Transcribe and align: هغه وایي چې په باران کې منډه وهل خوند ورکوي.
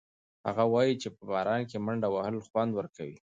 هغه 0.47 0.63
وایي 0.73 0.93
چې 1.01 1.07
په 1.15 1.23
باران 1.31 1.61
کې 1.69 1.77
منډه 1.85 2.07
وهل 2.11 2.35
خوند 2.47 2.71
ورکوي. 2.75 3.17